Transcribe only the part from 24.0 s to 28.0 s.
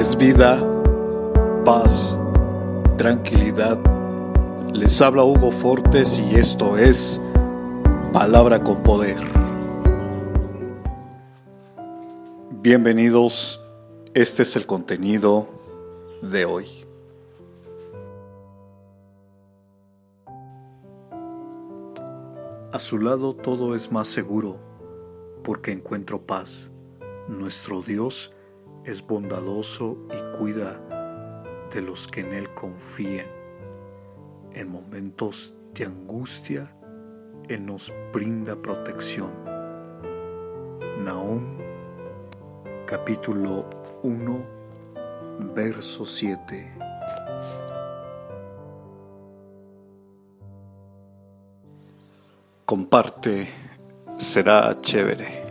seguro porque encuentro paz. Nuestro